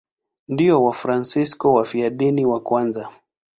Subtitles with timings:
[0.47, 3.09] Ndio Wafransisko wafiadini wa kwanza.